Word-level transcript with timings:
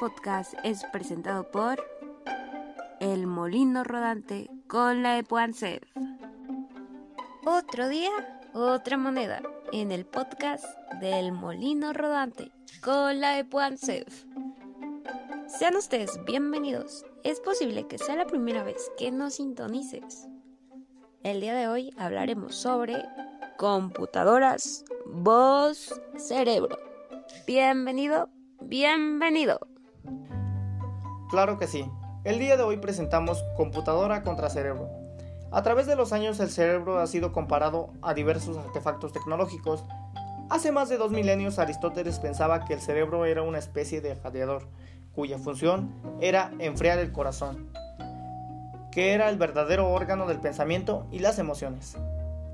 Podcast 0.00 0.54
es 0.62 0.84
presentado 0.92 1.50
por 1.50 1.84
El 3.00 3.26
Molino 3.26 3.82
Rodante 3.82 4.48
con 4.68 5.02
la 5.02 5.18
Epuancef. 5.18 5.82
Otro 7.44 7.88
día, 7.88 8.10
otra 8.54 8.96
moneda 8.96 9.42
en 9.72 9.90
el 9.90 10.06
podcast 10.06 10.64
del 11.00 11.32
Molino 11.32 11.92
Rodante 11.92 12.52
con 12.80 13.20
la 13.20 13.40
Epuancef. 13.40 14.24
Sean 15.48 15.74
ustedes 15.74 16.24
bienvenidos. 16.24 17.04
Es 17.24 17.40
posible 17.40 17.88
que 17.88 17.98
sea 17.98 18.14
la 18.14 18.26
primera 18.26 18.62
vez 18.62 18.92
que 18.98 19.10
nos 19.10 19.34
sintonices. 19.34 20.28
El 21.24 21.40
día 21.40 21.54
de 21.54 21.66
hoy 21.66 21.92
hablaremos 21.96 22.54
sobre 22.54 23.04
computadoras, 23.56 24.84
voz, 25.06 26.00
cerebro. 26.16 26.78
Bienvenido, 27.48 28.28
bienvenido. 28.60 29.58
Claro 31.30 31.58
que 31.58 31.66
sí. 31.66 31.90
El 32.24 32.38
día 32.38 32.56
de 32.56 32.62
hoy 32.62 32.78
presentamos 32.78 33.44
computadora 33.56 34.22
contra 34.22 34.50
cerebro. 34.50 34.88
A 35.50 35.62
través 35.62 35.86
de 35.86 35.96
los 35.96 36.12
años 36.12 36.40
el 36.40 36.50
cerebro 36.50 36.98
ha 36.98 37.06
sido 37.06 37.32
comparado 37.32 37.90
a 38.02 38.12
diversos 38.12 38.56
artefactos 38.58 39.12
tecnológicos. 39.12 39.84
Hace 40.50 40.72
más 40.72 40.88
de 40.88 40.98
dos 40.98 41.10
milenios 41.10 41.58
Aristóteles 41.58 42.18
pensaba 42.18 42.64
que 42.64 42.74
el 42.74 42.80
cerebro 42.80 43.24
era 43.24 43.42
una 43.42 43.58
especie 43.58 44.00
de 44.00 44.14
radiador, 44.14 44.68
cuya 45.14 45.38
función 45.38 45.94
era 46.20 46.52
enfriar 46.58 46.98
el 46.98 47.12
corazón, 47.12 47.70
que 48.90 49.12
era 49.14 49.28
el 49.30 49.38
verdadero 49.38 49.90
órgano 49.90 50.26
del 50.26 50.40
pensamiento 50.40 51.06
y 51.10 51.20
las 51.20 51.38
emociones. 51.38 51.96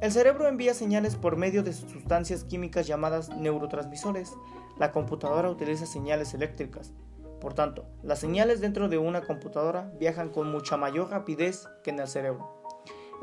El 0.00 0.12
cerebro 0.12 0.48
envía 0.48 0.72
señales 0.72 1.14
por 1.14 1.36
medio 1.36 1.62
de 1.62 1.74
sustancias 1.74 2.44
químicas 2.44 2.86
llamadas 2.86 3.28
neurotransmisores. 3.28 4.32
La 4.78 4.92
computadora 4.92 5.50
utiliza 5.50 5.84
señales 5.84 6.32
eléctricas. 6.32 6.92
Por 7.40 7.54
tanto, 7.54 7.86
las 8.02 8.18
señales 8.18 8.60
dentro 8.60 8.88
de 8.88 8.98
una 8.98 9.22
computadora 9.22 9.90
viajan 9.98 10.28
con 10.28 10.50
mucha 10.50 10.76
mayor 10.76 11.10
rapidez 11.10 11.68
que 11.82 11.90
en 11.90 12.00
el 12.00 12.08
cerebro. 12.08 12.60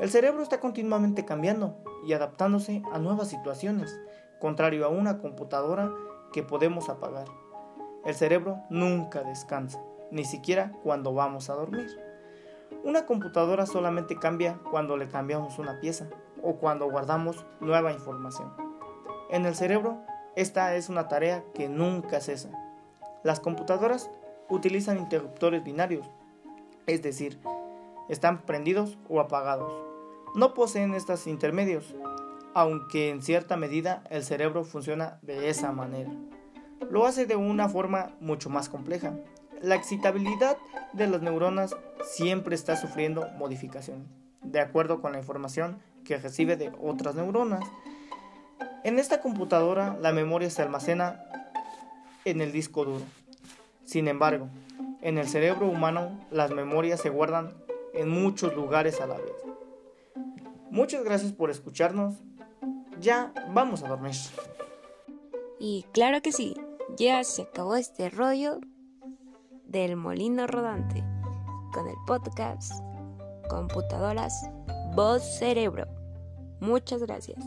El 0.00 0.10
cerebro 0.10 0.42
está 0.42 0.60
continuamente 0.60 1.24
cambiando 1.24 1.76
y 2.06 2.12
adaptándose 2.12 2.82
a 2.92 2.98
nuevas 2.98 3.28
situaciones, 3.28 3.98
contrario 4.40 4.84
a 4.84 4.88
una 4.88 5.18
computadora 5.18 5.92
que 6.32 6.42
podemos 6.42 6.88
apagar. 6.88 7.26
El 8.04 8.14
cerebro 8.14 8.58
nunca 8.70 9.22
descansa, 9.22 9.82
ni 10.10 10.24
siquiera 10.24 10.72
cuando 10.82 11.14
vamos 11.14 11.50
a 11.50 11.54
dormir. 11.54 11.88
Una 12.84 13.06
computadora 13.06 13.66
solamente 13.66 14.16
cambia 14.16 14.60
cuando 14.70 14.96
le 14.96 15.08
cambiamos 15.08 15.58
una 15.58 15.80
pieza 15.80 16.08
o 16.42 16.56
cuando 16.56 16.90
guardamos 16.90 17.44
nueva 17.60 17.92
información. 17.92 18.52
En 19.30 19.46
el 19.46 19.54
cerebro, 19.54 19.98
esta 20.36 20.74
es 20.76 20.88
una 20.88 21.08
tarea 21.08 21.44
que 21.54 21.68
nunca 21.68 22.20
cesa. 22.20 22.50
Las 23.24 23.40
computadoras 23.40 24.10
utilizan 24.48 24.98
interruptores 24.98 25.64
binarios, 25.64 26.08
es 26.86 27.02
decir, 27.02 27.38
están 28.08 28.42
prendidos 28.42 28.98
o 29.08 29.20
apagados. 29.20 29.72
No 30.34 30.54
poseen 30.54 30.94
estos 30.94 31.26
intermedios, 31.26 31.94
aunque 32.54 33.10
en 33.10 33.22
cierta 33.22 33.56
medida 33.56 34.02
el 34.10 34.24
cerebro 34.24 34.64
funciona 34.64 35.18
de 35.22 35.48
esa 35.48 35.72
manera. 35.72 36.10
Lo 36.90 37.06
hace 37.06 37.26
de 37.26 37.36
una 37.36 37.68
forma 37.68 38.12
mucho 38.20 38.50
más 38.50 38.68
compleja. 38.68 39.14
La 39.60 39.74
excitabilidad 39.74 40.56
de 40.92 41.06
las 41.06 41.20
neuronas 41.20 41.76
siempre 42.04 42.54
está 42.54 42.76
sufriendo 42.76 43.28
modificaciones, 43.36 44.06
de 44.42 44.60
acuerdo 44.60 45.00
con 45.00 45.12
la 45.12 45.18
información 45.18 45.80
que 46.04 46.16
recibe 46.16 46.56
de 46.56 46.72
otras 46.80 47.14
neuronas. 47.14 47.64
En 48.84 48.98
esta 48.98 49.20
computadora 49.20 49.96
la 50.00 50.12
memoria 50.12 50.48
se 50.48 50.62
almacena 50.62 51.24
en 52.30 52.40
el 52.40 52.52
disco 52.52 52.84
duro. 52.84 53.04
Sin 53.84 54.08
embargo, 54.08 54.48
en 55.00 55.18
el 55.18 55.28
cerebro 55.28 55.66
humano 55.66 56.10
las 56.30 56.50
memorias 56.50 57.00
se 57.00 57.10
guardan 57.10 57.54
en 57.94 58.08
muchos 58.08 58.54
lugares 58.54 59.00
a 59.00 59.06
la 59.06 59.16
vez. 59.16 59.32
Muchas 60.70 61.04
gracias 61.04 61.32
por 61.32 61.50
escucharnos. 61.50 62.16
Ya 63.00 63.32
vamos 63.52 63.82
a 63.82 63.88
dormir. 63.88 64.12
Y 65.58 65.84
claro 65.92 66.20
que 66.20 66.32
sí, 66.32 66.54
ya 66.96 67.24
se 67.24 67.42
acabó 67.42 67.76
este 67.76 68.10
rollo 68.10 68.60
del 69.64 69.96
molino 69.96 70.46
rodante 70.46 71.04
con 71.72 71.88
el 71.88 71.96
podcast 72.06 72.72
Computadoras 73.48 74.34
Voz 74.94 75.22
Cerebro. 75.38 75.86
Muchas 76.60 77.02
gracias. 77.02 77.44